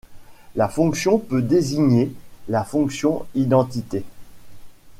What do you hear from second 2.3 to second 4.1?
la fonction identité.